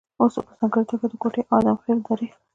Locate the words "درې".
2.07-2.27